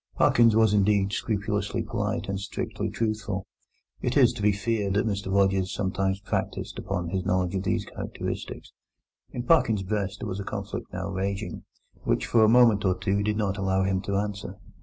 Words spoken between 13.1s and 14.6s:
did not allow him to answer.